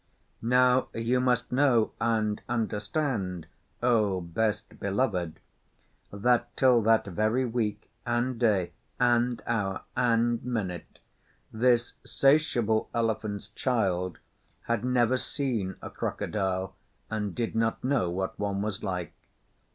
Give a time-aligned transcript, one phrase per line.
[0.41, 3.45] Now you must know and understand,
[3.83, 5.39] O Best Beloved,
[6.11, 10.97] that till that very week, and day, and hour, and minute,
[11.53, 14.17] this 'satiable Elephant's Child
[14.61, 16.75] had never seen a Crocodile,
[17.11, 19.13] and did not know what one was like.